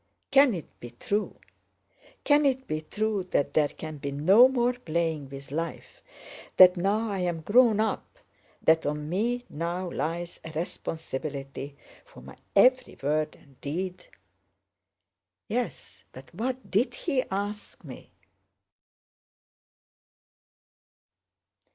Can 0.31 0.55
it 0.55 0.79
be 0.79 0.89
true? 0.99 1.35
Can 2.23 2.43
it 2.43 2.65
be 2.65 2.81
true 2.81 3.23
that 3.25 3.53
there 3.53 3.67
can 3.67 3.99
be 3.99 4.11
no 4.11 4.47
more 4.47 4.73
playing 4.73 5.29
with 5.29 5.51
life, 5.51 6.01
that 6.57 6.75
now 6.75 7.11
I 7.11 7.19
am 7.19 7.41
grown 7.41 7.79
up, 7.79 8.17
that 8.63 8.83
on 8.87 9.09
me 9.09 9.45
now 9.47 9.91
lies 9.91 10.39
a 10.43 10.49
responsibility 10.53 11.77
for 12.03 12.21
my 12.21 12.35
every 12.55 12.97
word 13.03 13.35
and 13.35 13.61
deed? 13.61 14.07
Yes, 15.47 16.03
but 16.11 16.33
what 16.33 16.71
did 16.71 16.95
he 16.95 17.21
ask 17.29 17.83
me?" 17.83 18.09